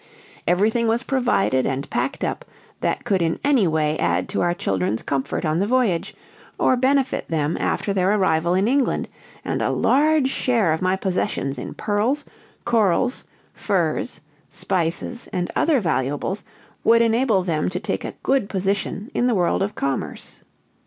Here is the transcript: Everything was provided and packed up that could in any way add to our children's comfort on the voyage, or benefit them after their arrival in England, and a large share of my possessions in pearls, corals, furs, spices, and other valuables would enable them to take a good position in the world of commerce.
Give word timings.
Everything 0.47 0.87
was 0.87 1.03
provided 1.03 1.67
and 1.67 1.87
packed 1.91 2.23
up 2.23 2.43
that 2.79 3.03
could 3.05 3.21
in 3.21 3.37
any 3.43 3.67
way 3.67 3.99
add 3.99 4.27
to 4.29 4.41
our 4.41 4.55
children's 4.55 5.03
comfort 5.03 5.45
on 5.45 5.59
the 5.59 5.67
voyage, 5.67 6.15
or 6.57 6.75
benefit 6.75 7.27
them 7.27 7.55
after 7.59 7.93
their 7.93 8.11
arrival 8.17 8.55
in 8.55 8.67
England, 8.67 9.07
and 9.45 9.61
a 9.61 9.69
large 9.69 10.27
share 10.29 10.73
of 10.73 10.81
my 10.81 10.95
possessions 10.95 11.59
in 11.59 11.75
pearls, 11.75 12.25
corals, 12.65 13.25
furs, 13.53 14.19
spices, 14.49 15.29
and 15.31 15.51
other 15.55 15.79
valuables 15.79 16.43
would 16.83 17.03
enable 17.03 17.43
them 17.43 17.69
to 17.69 17.79
take 17.79 18.03
a 18.03 18.15
good 18.23 18.49
position 18.49 19.11
in 19.13 19.27
the 19.27 19.35
world 19.35 19.61
of 19.61 19.75
commerce. 19.75 20.41